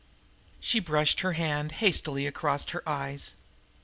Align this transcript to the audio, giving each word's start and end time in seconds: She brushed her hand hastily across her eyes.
She 0.59 0.79
brushed 0.79 1.19
her 1.19 1.33
hand 1.33 1.73
hastily 1.73 2.25
across 2.25 2.67
her 2.71 2.81
eyes. 2.89 3.35